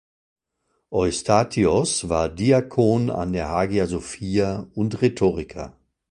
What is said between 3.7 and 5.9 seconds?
Sophia und Rhetoriker.